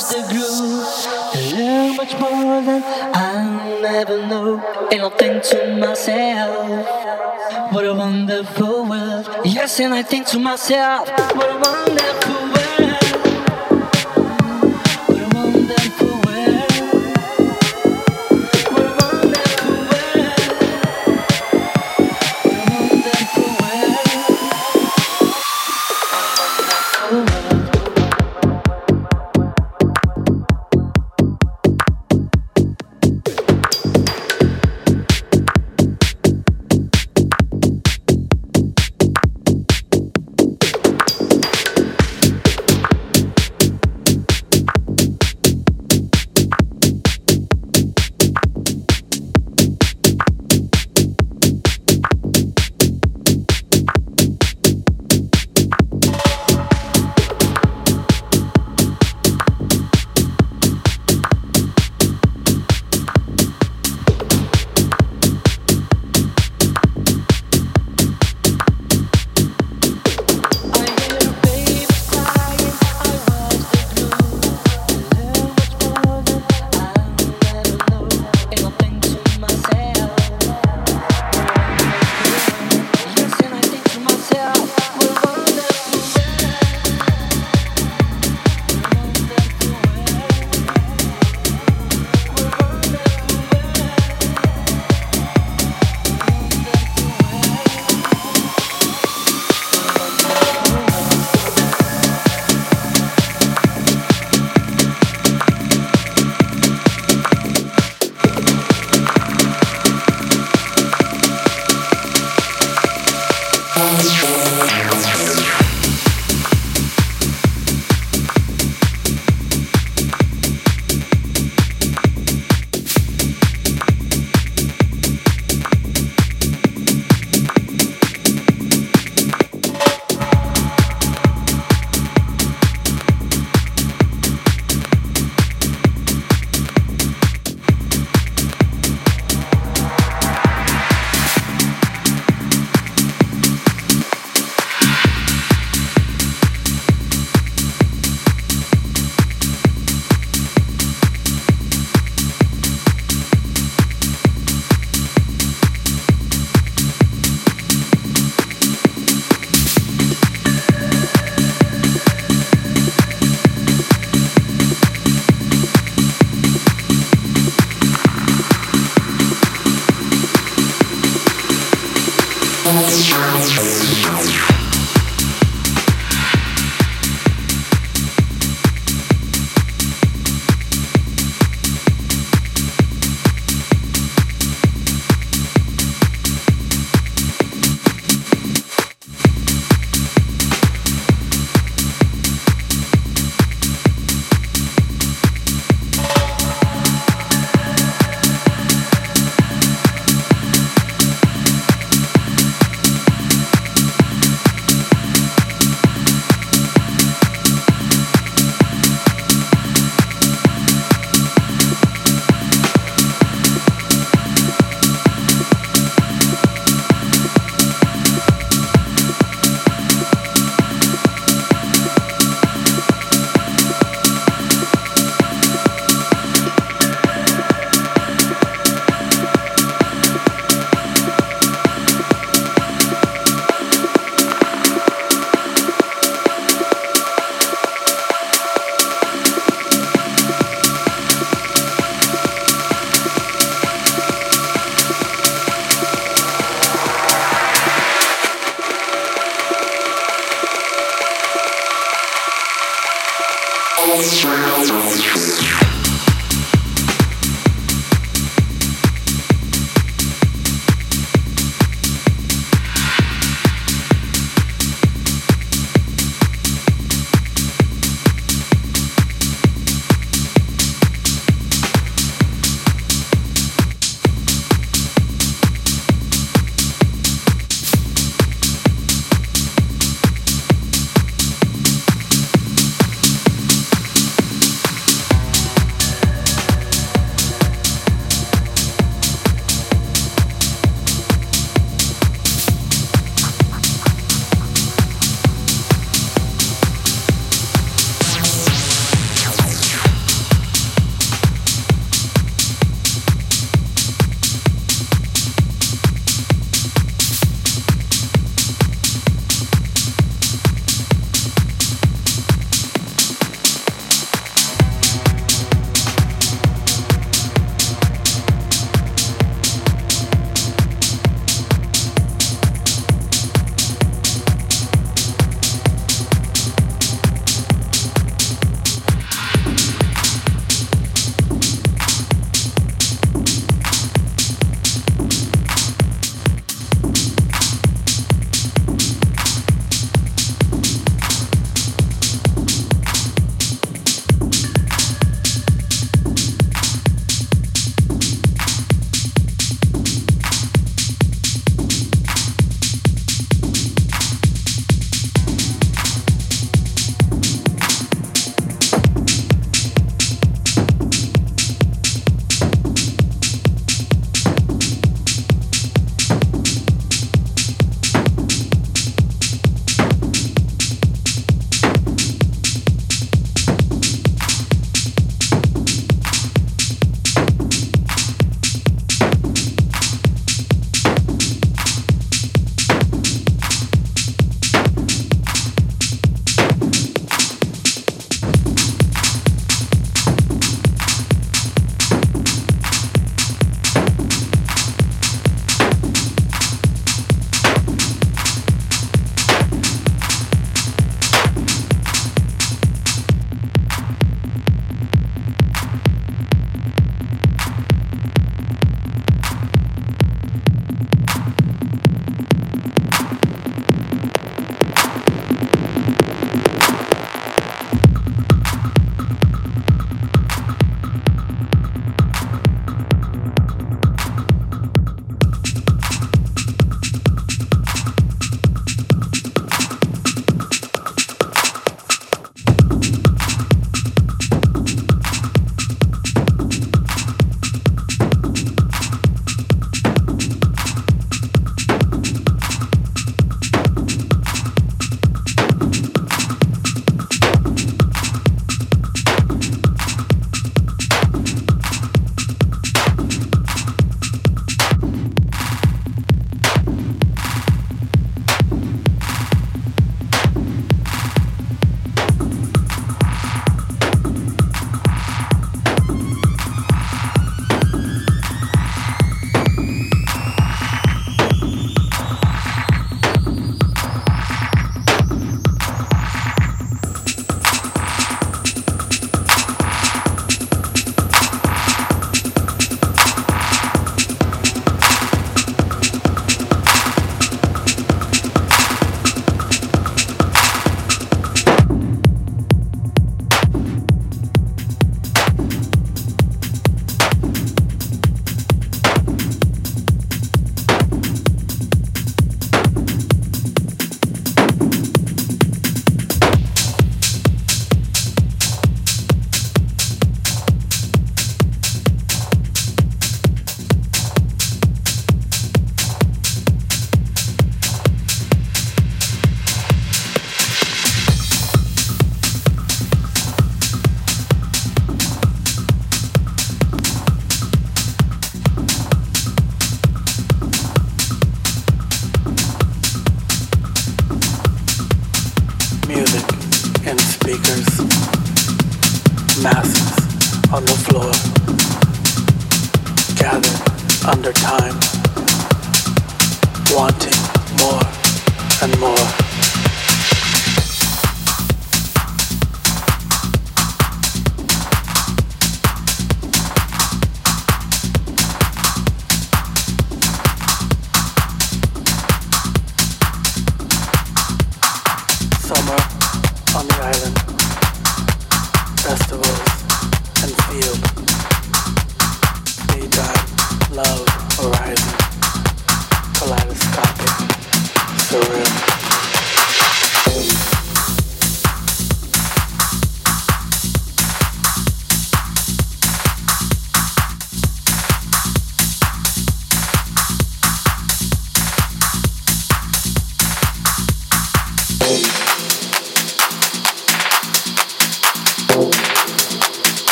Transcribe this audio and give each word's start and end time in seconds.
is 0.00 0.08
the 0.08 0.22
groove 0.32 1.58
You're 1.58 1.94
much 1.94 2.18
more 2.18 2.62
than 2.62 2.82
I'll 3.14 3.82
never 3.82 4.26
know, 4.26 4.58
and 4.92 5.02
I 5.02 5.08
think 5.10 5.42
to 5.44 5.76
myself, 5.76 7.72
what 7.72 7.84
a 7.84 7.94
wonderful 7.94 8.86
world. 8.86 9.28
Yes, 9.44 9.80
and 9.80 9.92
I 9.94 10.02
think 10.02 10.26
to 10.28 10.38
myself, 10.38 11.08
what 11.36 11.50
a 11.50 11.58
wonderful. 11.58 12.34
world. 12.34 12.49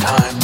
time. 0.00 0.39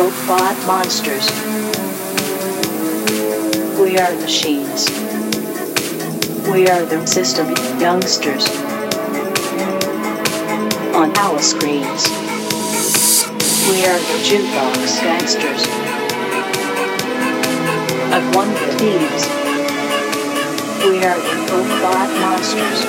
Robot 0.00 0.56
monsters. 0.66 1.28
We 3.78 3.98
are 3.98 4.14
machines. 4.16 4.88
We 6.48 6.68
are 6.68 6.86
the 6.86 7.04
system 7.06 7.48
youngsters. 7.78 8.48
On 10.96 11.14
our 11.18 11.38
screens. 11.42 12.08
We 13.68 13.84
are 13.90 14.00
the 14.08 14.18
jukebox 14.24 15.02
gangsters. 15.04 15.62
Of 18.16 18.34
one 18.34 18.48
with 18.54 18.78
thieves. 18.80 19.24
We 20.88 21.04
are 21.04 21.20
the 21.28 21.36
robot 21.52 22.08
monsters. 22.24 22.80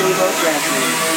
We 0.00 0.08
will 0.18 0.34
refuge. 0.42 1.13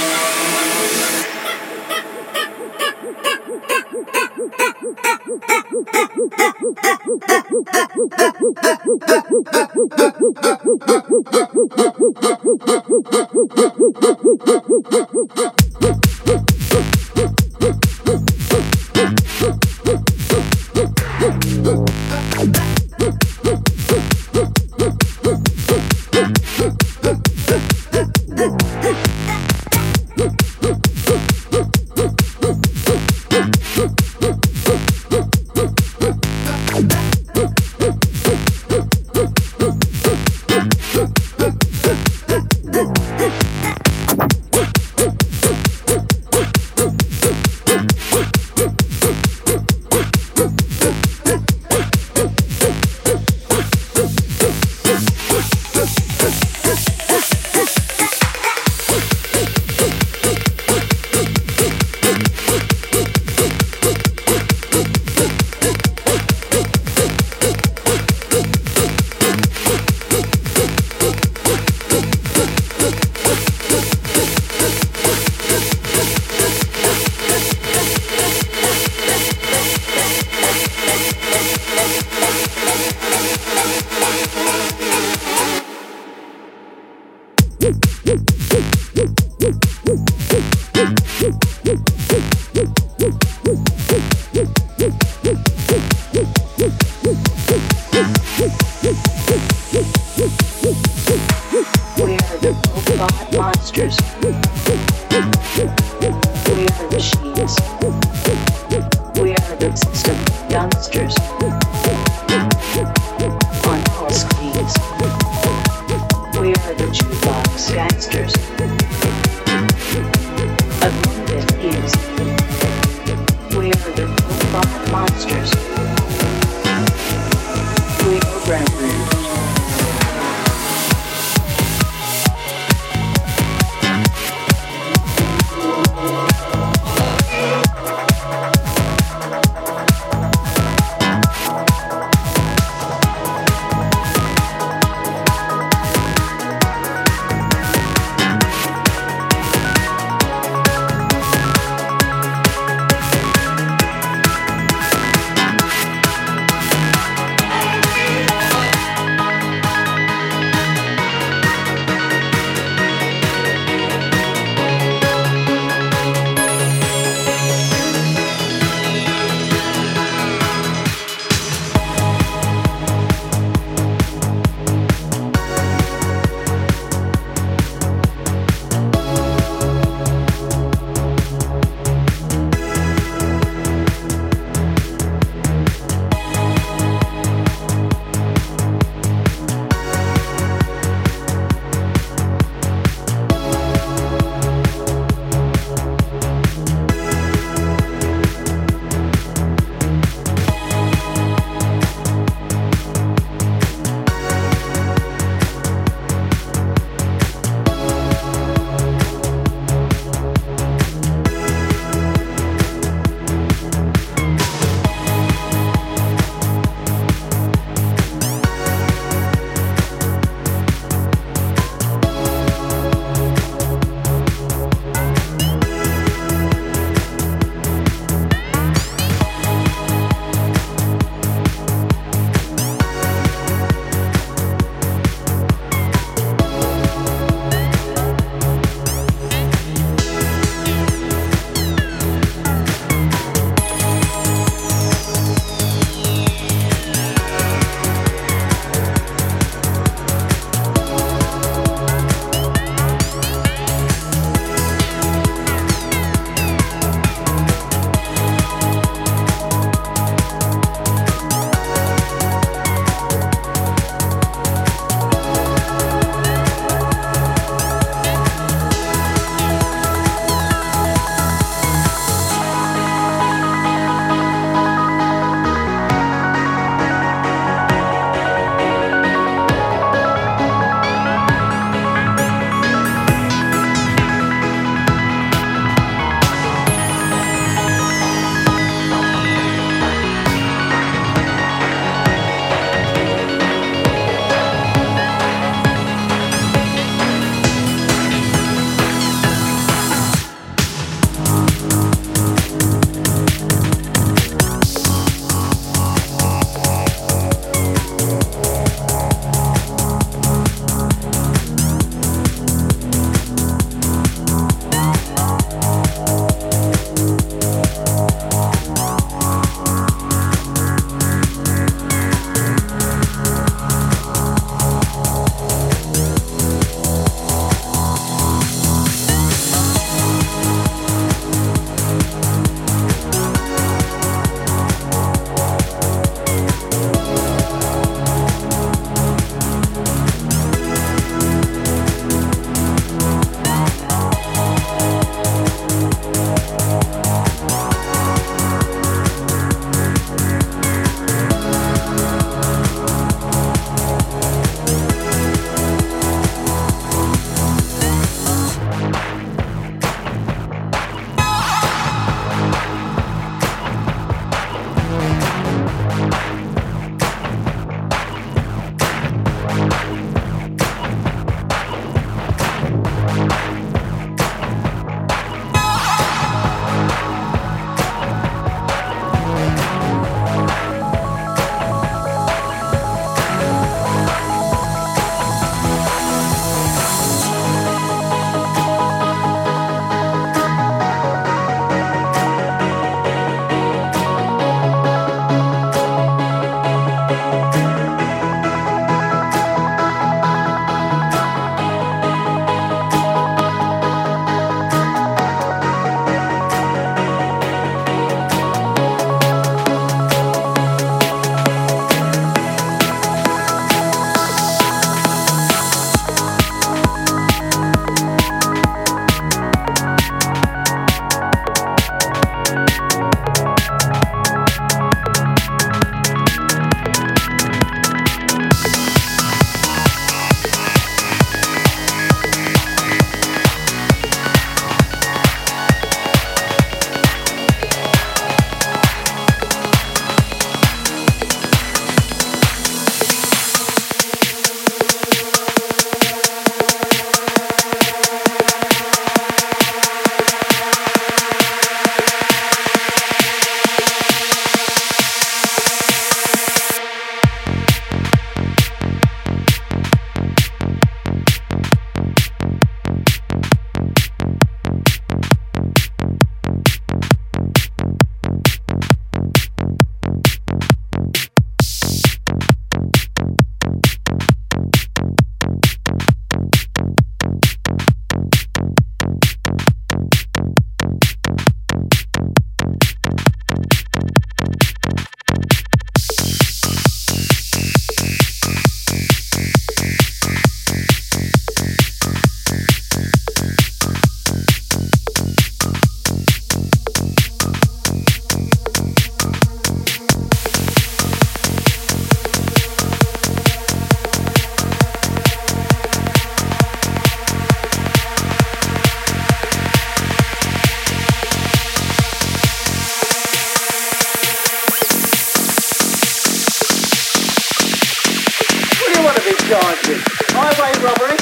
charged 519.47 519.87
with 519.87 520.03
highway 520.35 520.75
robbery, 520.83 521.15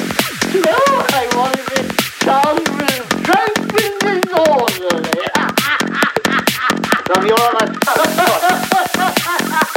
no 0.65 1.05
your 7.27 7.39
honor. 7.39 7.69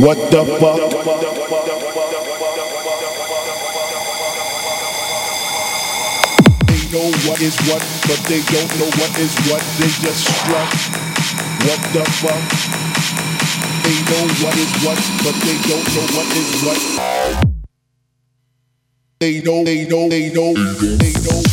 What 0.00 0.16
the 0.30 0.40
fuck? 0.56 0.80
They 6.66 6.82
know 6.88 7.12
what 7.28 7.40
is 7.42 7.56
what, 7.68 7.84
but 8.08 8.20
they 8.24 8.40
don't 8.48 8.72
know 8.80 8.88
what 8.96 9.12
is 9.20 9.36
what. 9.44 9.60
They 9.76 9.92
just 10.00 10.24
struck. 10.24 10.72
What 11.68 11.80
the 11.92 12.04
fuck? 12.16 12.40
They 13.84 13.98
know 14.08 14.24
what 14.40 14.56
is 14.56 14.72
what, 14.80 14.96
but 15.20 15.36
they 15.44 15.58
don't 15.68 15.84
know 15.92 16.06
what 16.16 16.28
is 16.34 16.48
what. 16.64 16.80
They 19.20 19.42
know, 19.42 19.64
they 19.64 19.86
know, 19.86 20.08
they 20.08 20.32
know, 20.32 20.54
they 20.96 21.12
know. 21.12 21.49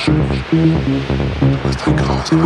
C'est 0.00 1.76
très 1.78 1.92
grave, 1.92 2.22
c'est 2.24 2.36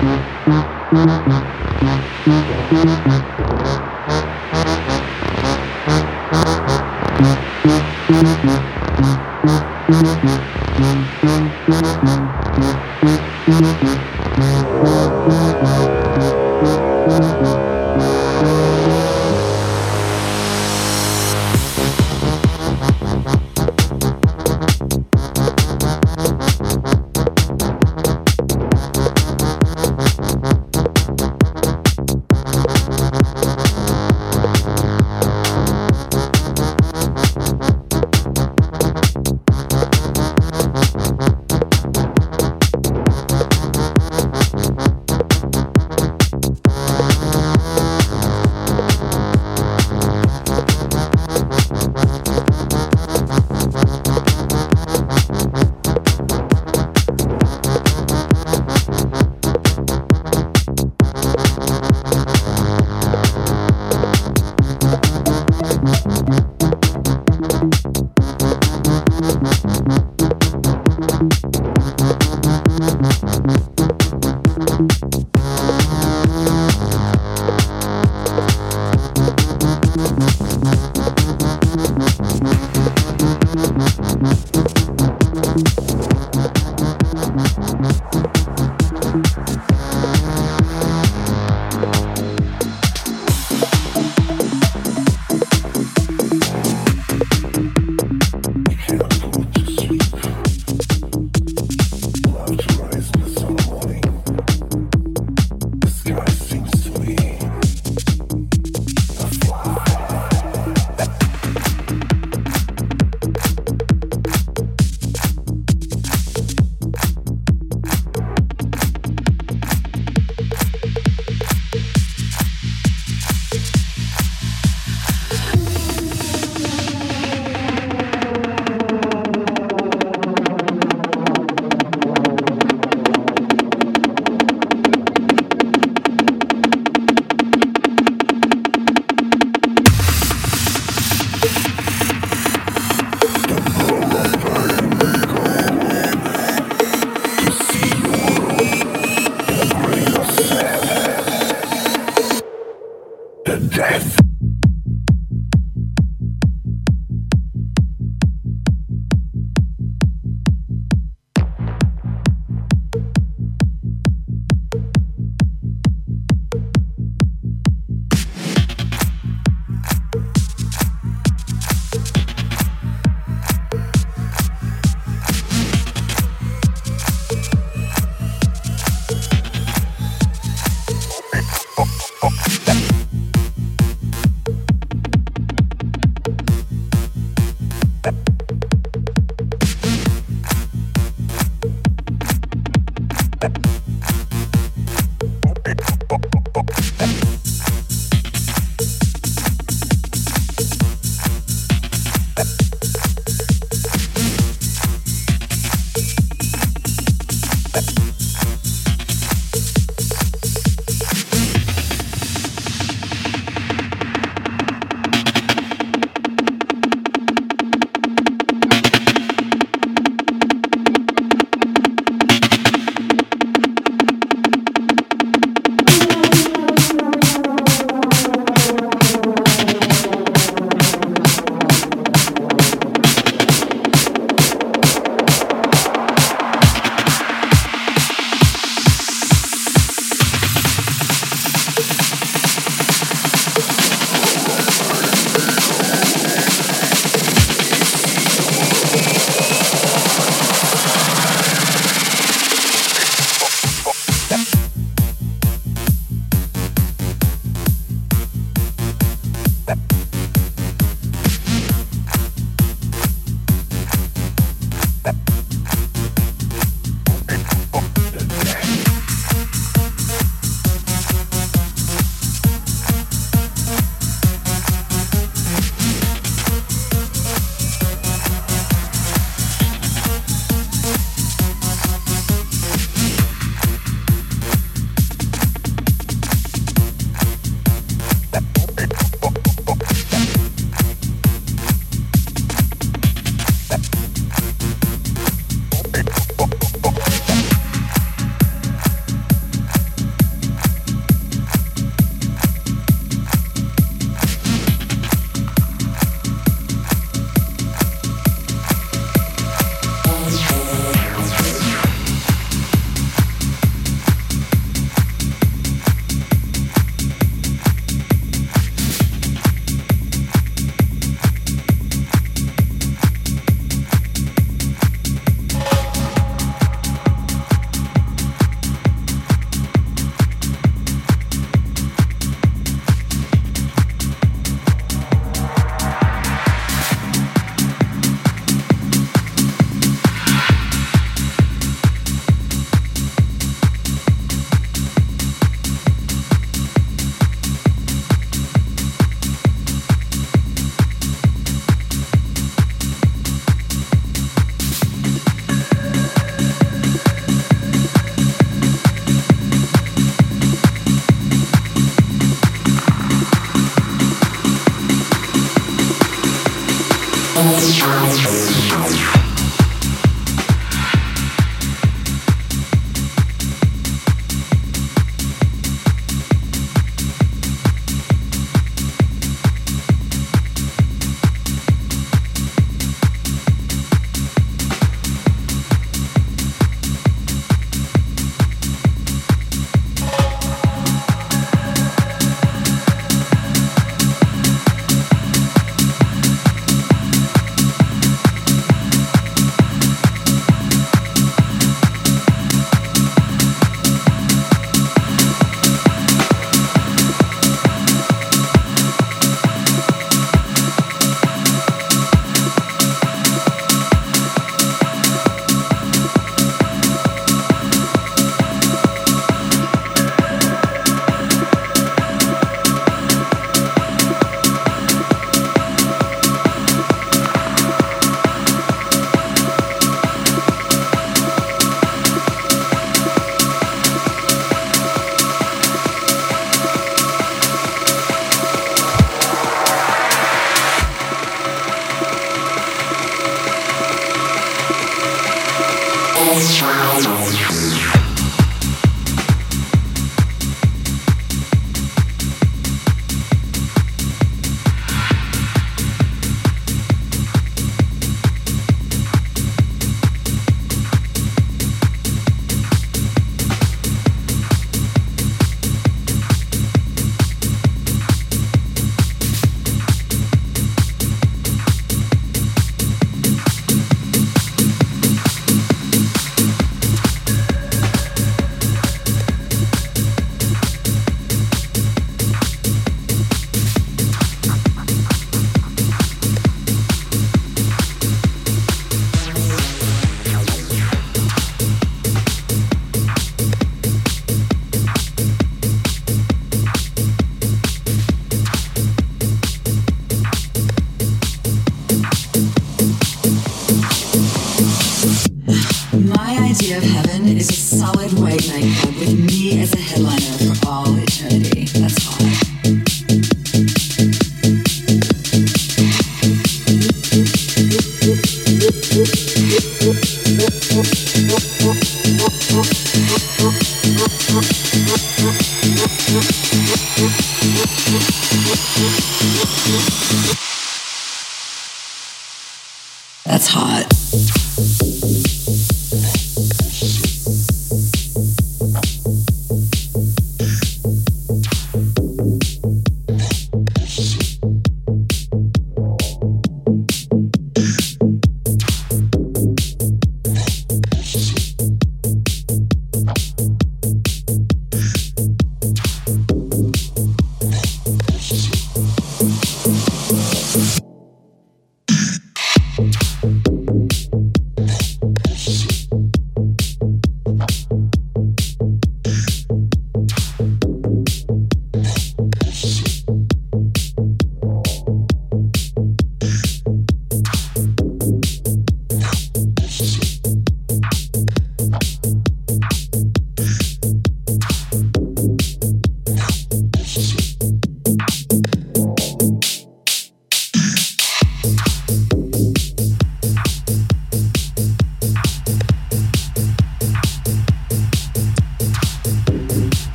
Thank 0.00 0.28
you. 3.38 3.49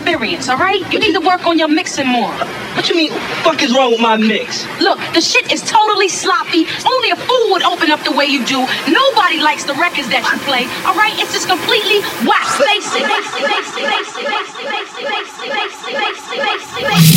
Experience, 0.00 0.48
all 0.48 0.56
right? 0.56 0.80
You 0.92 0.98
need 0.98 1.12
to 1.12 1.20
work 1.20 1.46
on 1.46 1.58
your 1.58 1.68
mixing 1.68 2.06
more. 2.06 2.32
What 2.74 2.88
you 2.88 2.96
mean, 2.96 3.12
fuck 3.44 3.62
is 3.62 3.74
wrong 3.74 3.90
with 3.90 4.00
my 4.00 4.16
mix? 4.16 4.64
Look, 4.80 4.98
the 5.12 5.20
shit 5.20 5.52
is 5.52 5.60
totally 5.62 6.08
sloppy. 6.08 6.64
Only 6.86 7.10
a 7.10 7.16
fool 7.16 7.50
would 7.50 7.62
open 7.62 7.90
up 7.90 8.02
the 8.04 8.12
way 8.12 8.24
you 8.24 8.44
do. 8.46 8.66
Nobody 8.88 9.40
likes 9.40 9.64
the 9.64 9.74
records 9.74 10.08
that 10.08 10.24
you 10.24 10.38
play, 10.48 10.64
all 10.88 10.96
right? 10.96 11.12
It's 11.20 11.32
just 11.32 11.48
completely 11.48 12.00
whack. 12.24 12.48
Face 12.56 12.96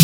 it. 0.00 0.03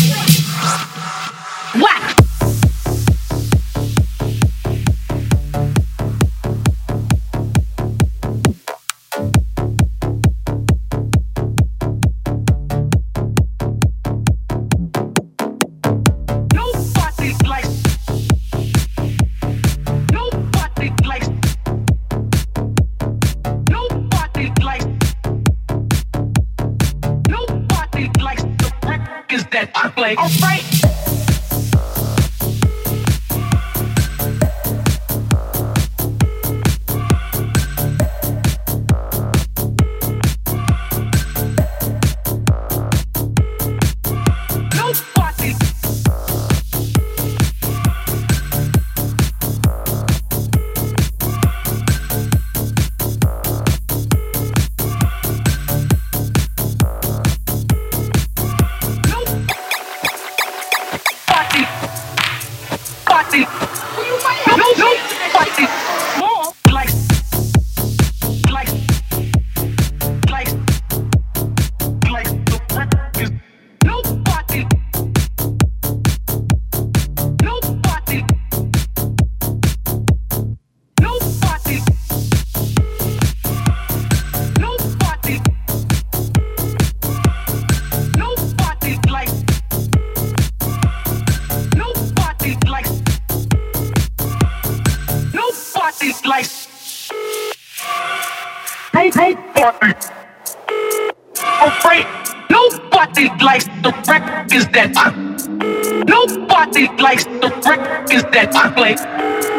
Nobody 106.81 107.03
likes 107.03 107.25
the 107.25 107.49
records 107.67 108.23
that 108.31 108.55
I 108.55 108.73
play. 108.73 108.95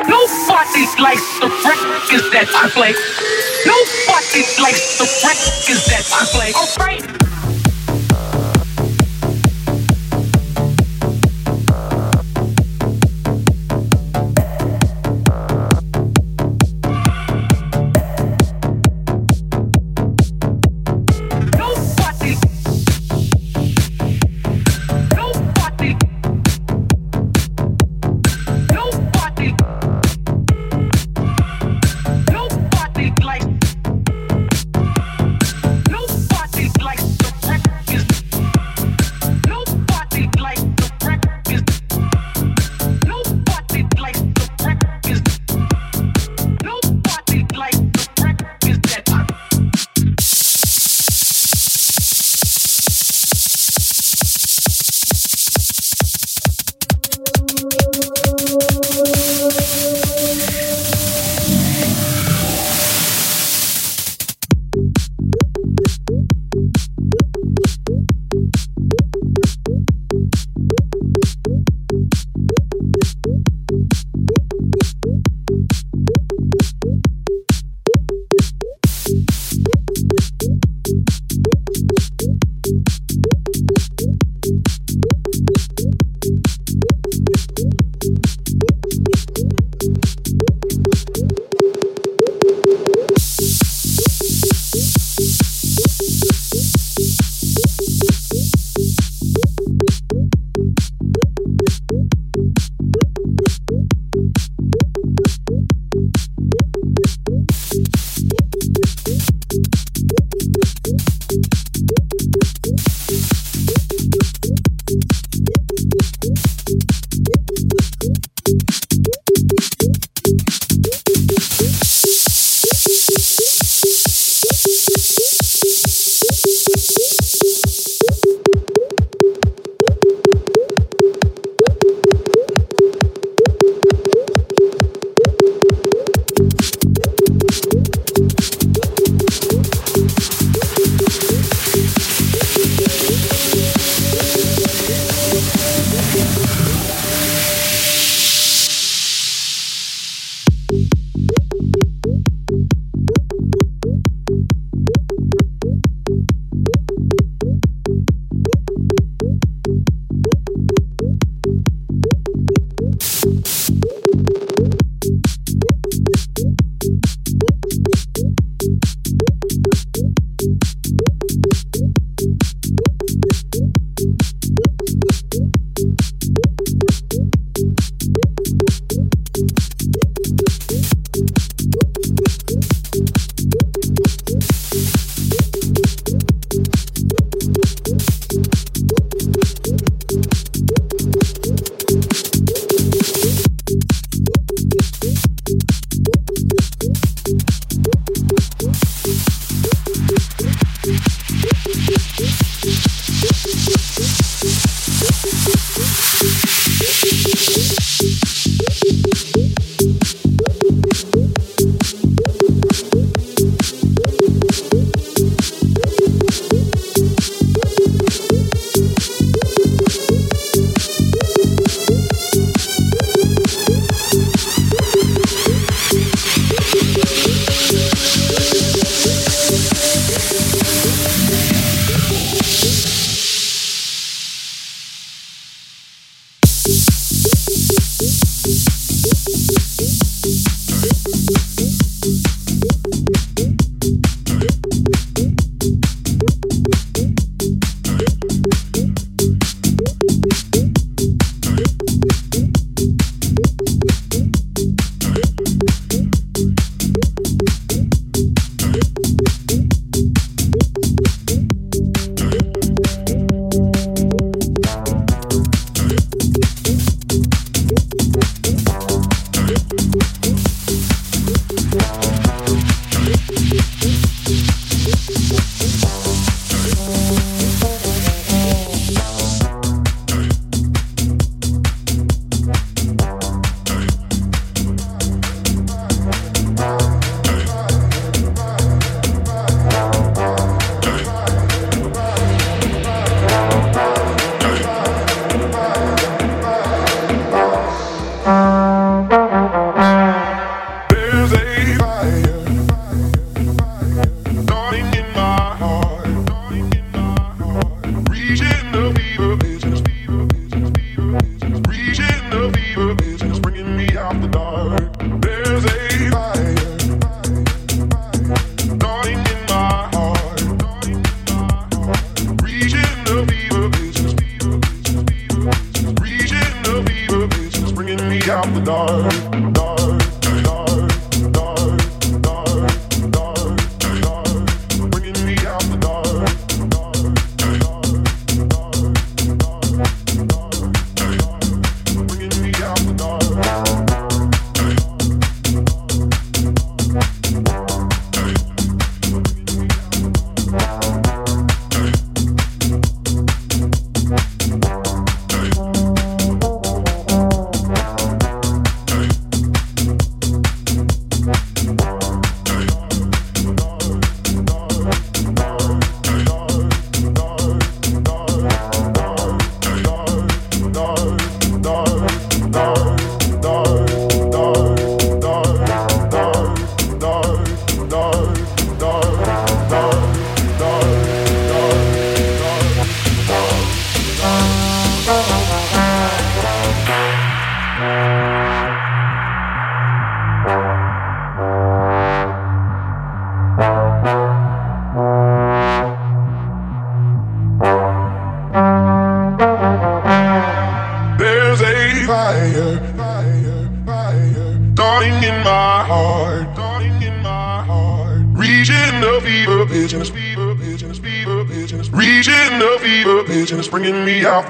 Nobody 0.08 0.82
likes 1.00 1.22
the 1.38 1.46
records 1.62 2.30
that 2.32 2.50
I 2.50 2.68
play. 2.74 2.92
Nobody 3.64 4.42
likes 4.60 4.98
the 4.98 5.06
records 5.22 5.86
that 5.86 6.06
I 6.10 6.24
play. 6.34 7.31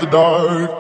The 0.03 0.11
dark. 0.11 0.72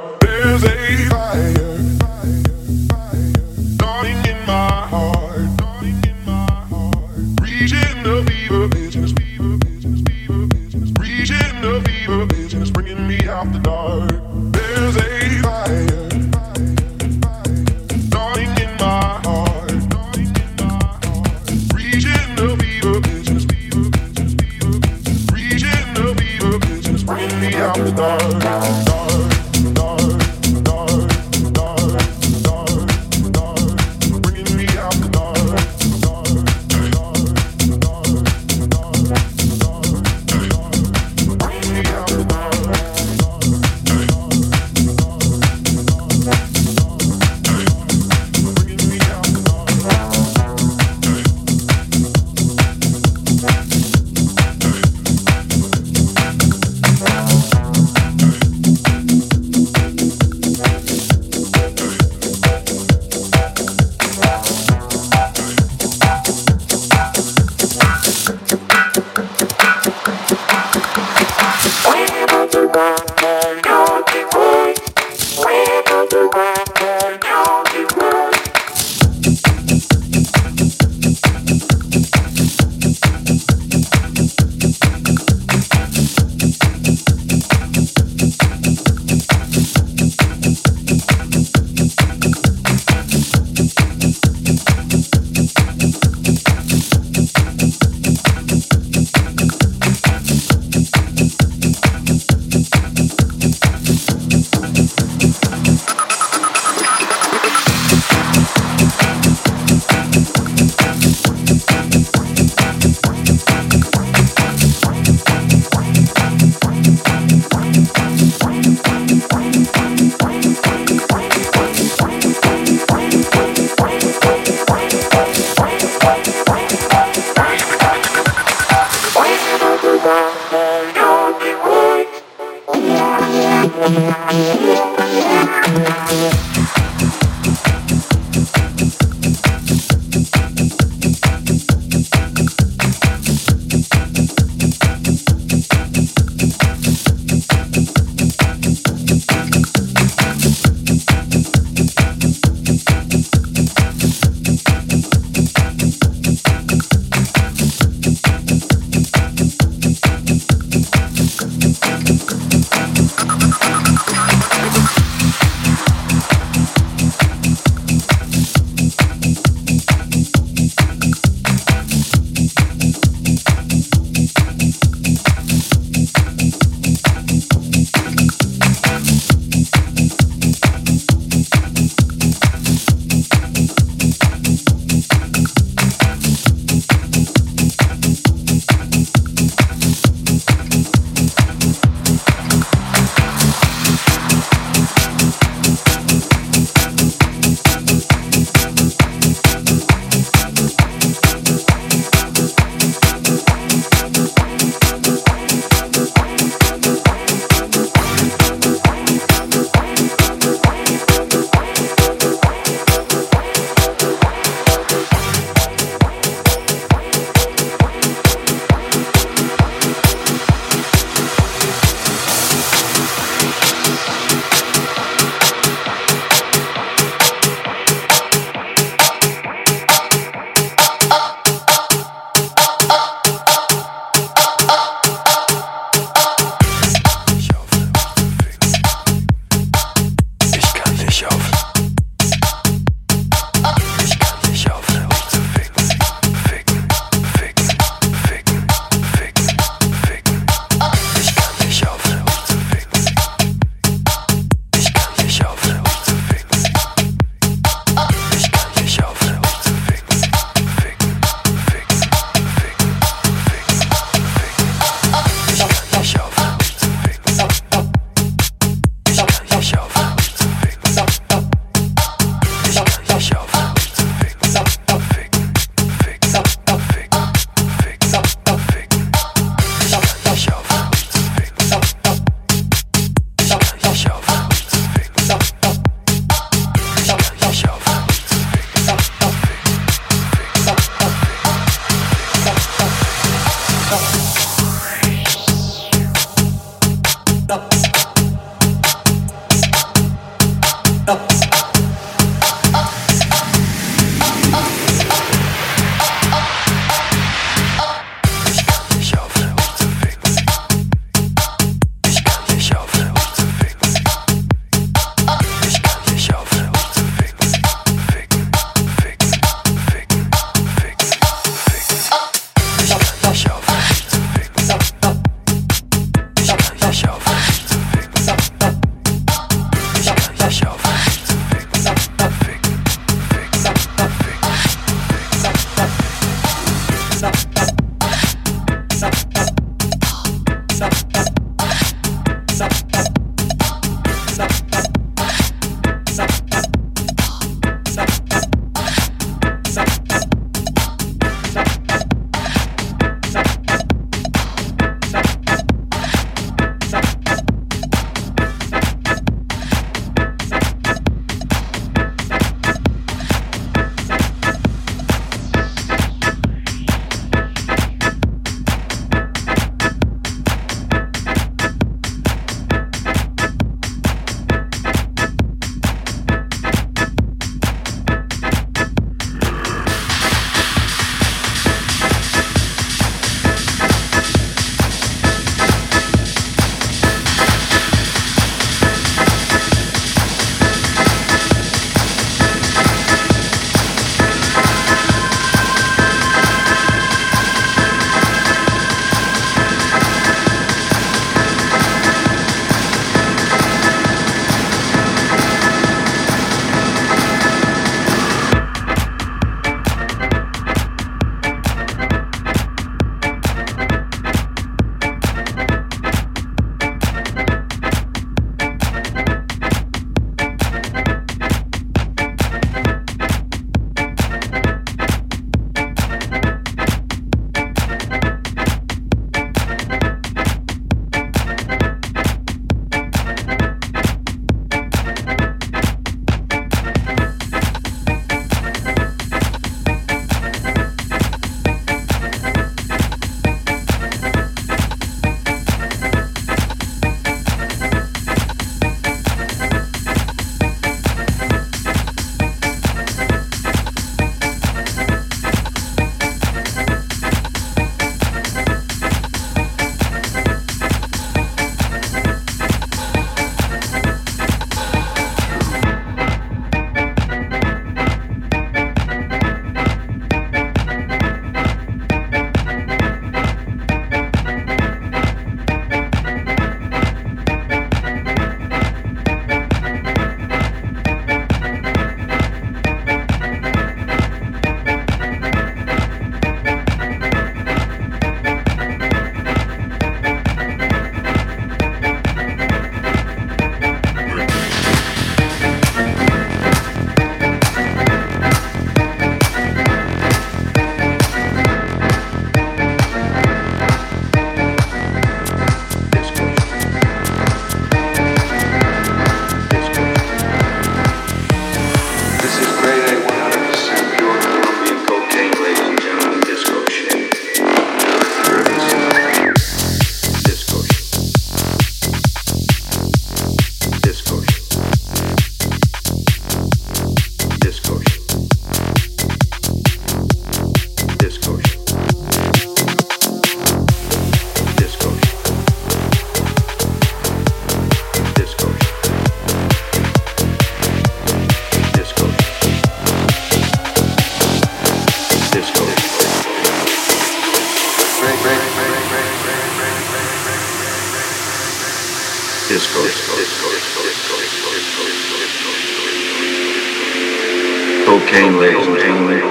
Cocaine, 558.04 558.58
ladies 558.58 558.86
and 558.88 558.98
gentlemen. 558.98 559.41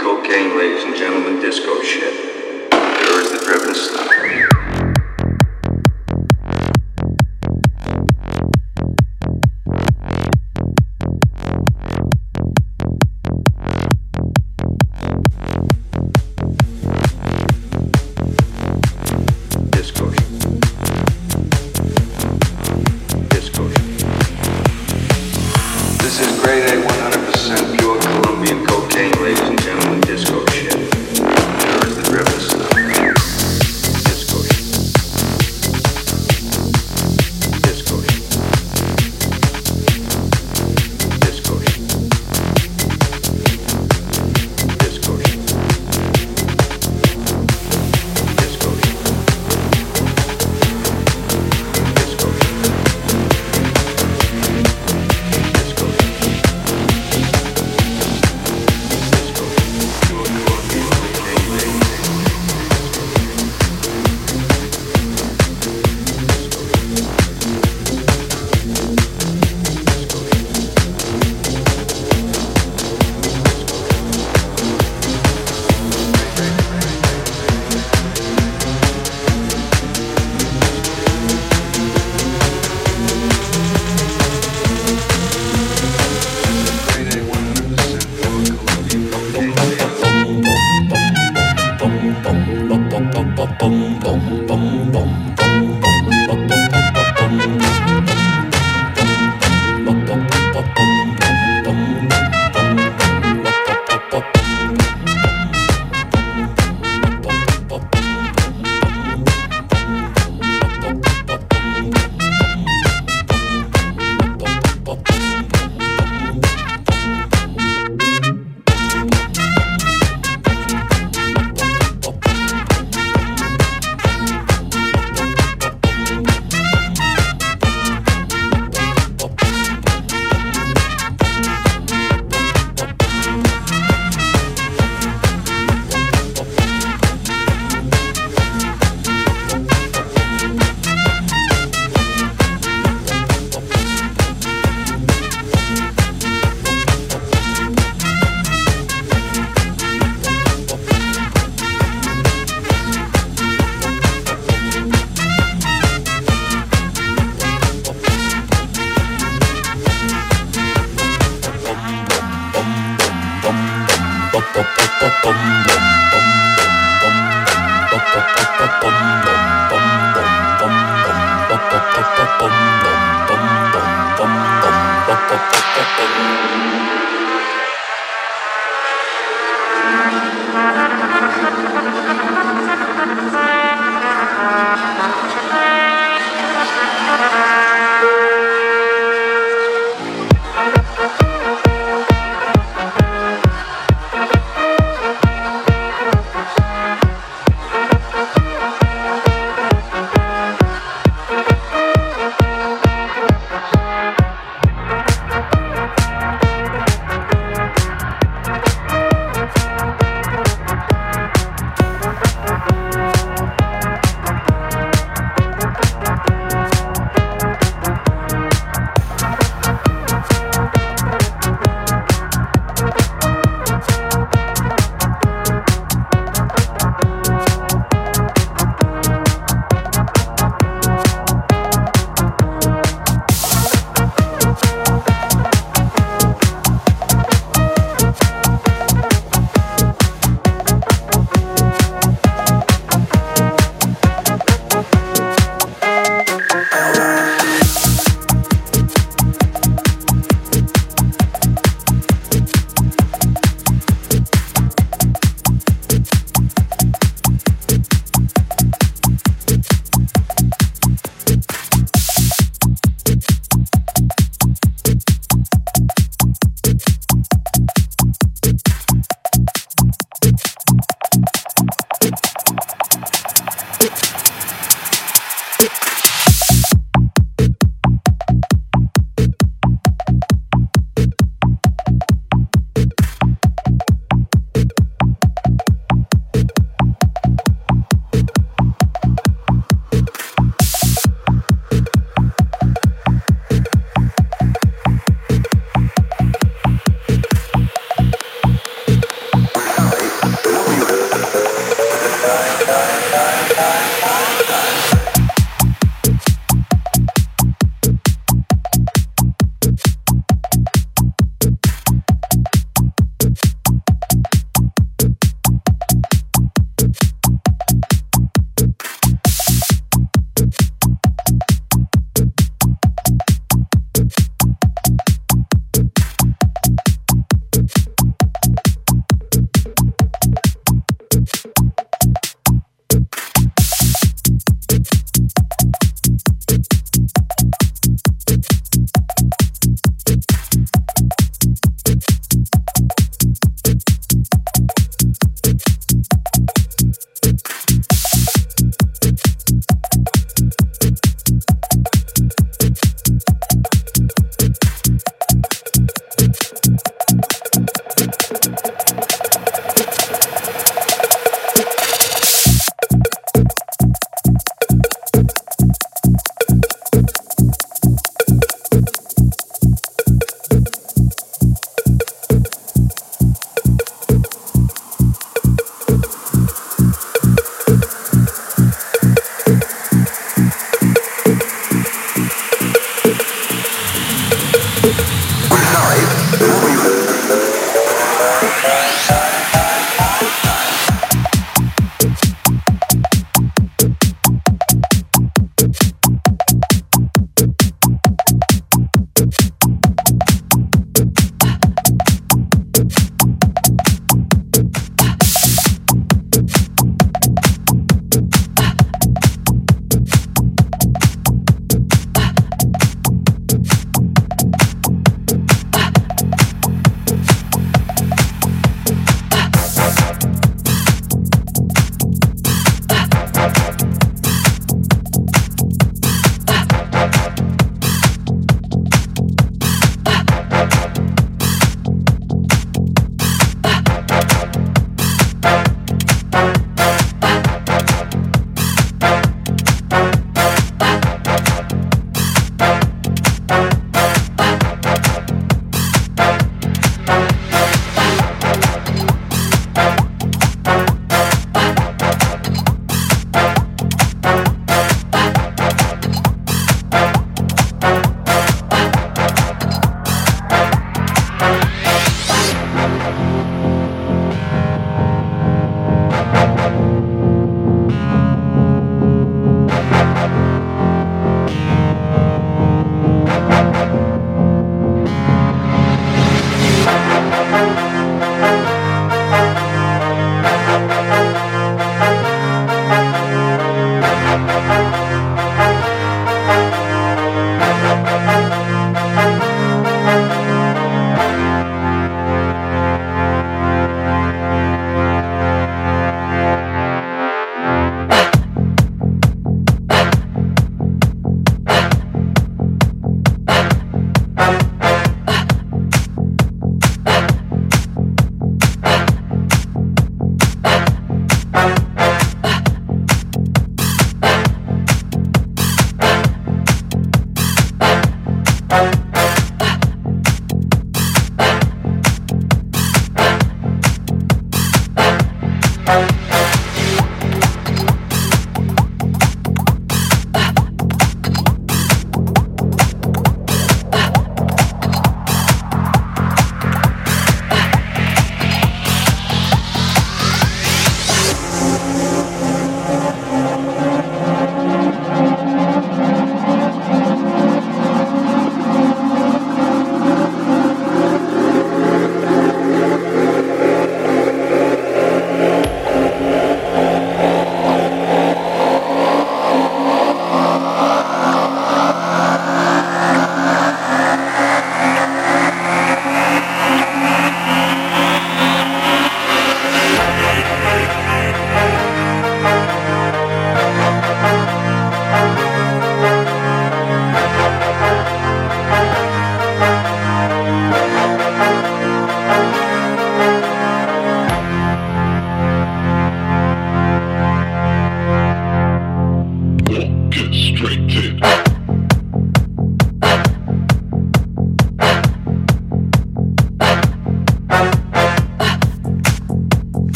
cocaine, 0.00 0.56
ladies 0.56 0.84
and 0.84 0.96
gentlemen, 0.96 1.40
disco 1.40 1.82
shit. 1.82 2.39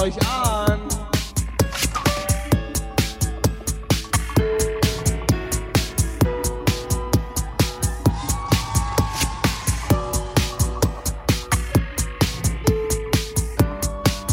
Euch 0.00 0.14
an. 0.28 0.80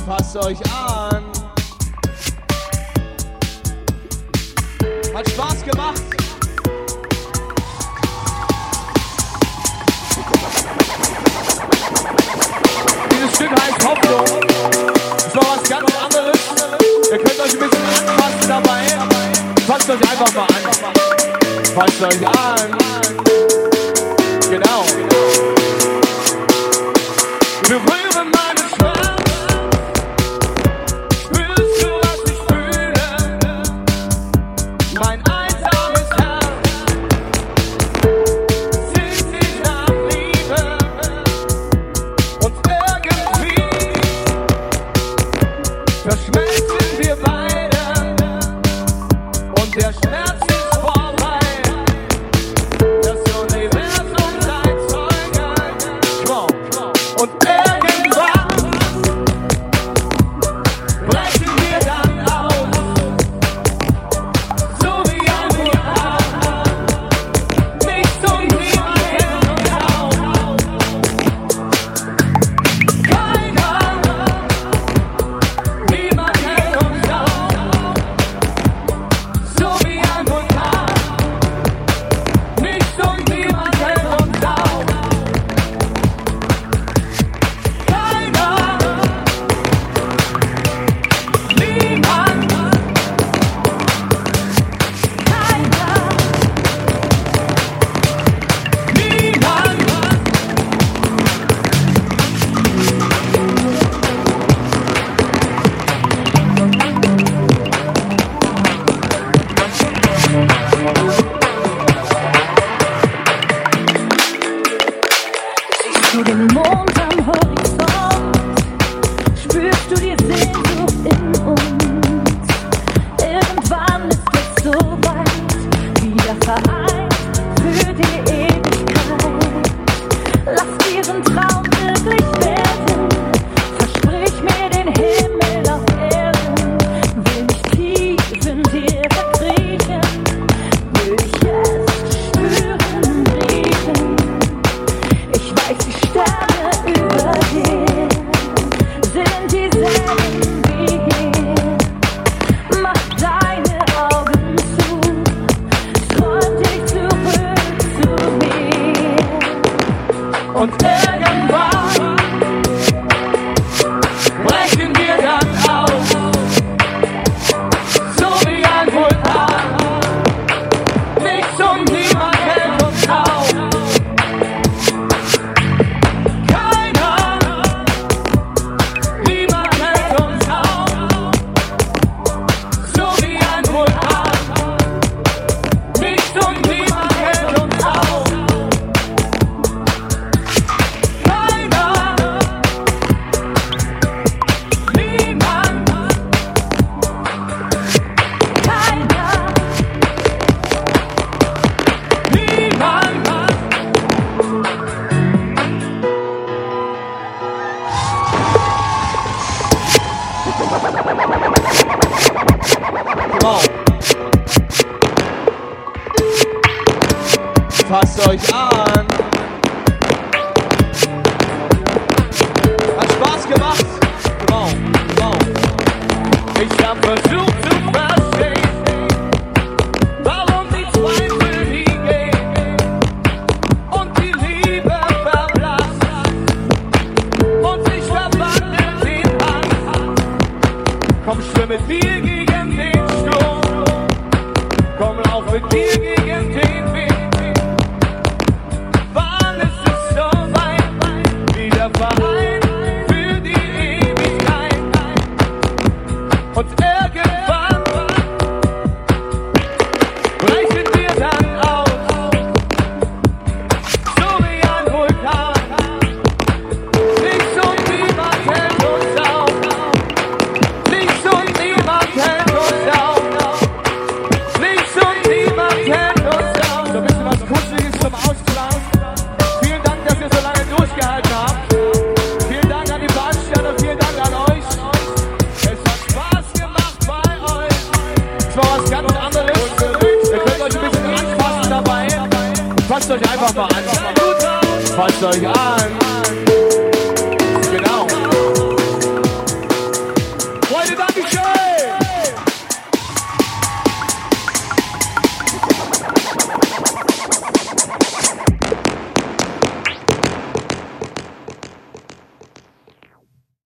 Passt 0.06 0.36
euch 0.38 0.60
an. 0.66 0.93